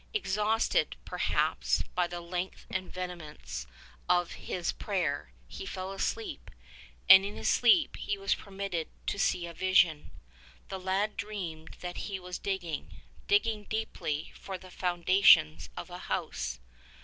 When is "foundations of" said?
14.71-15.91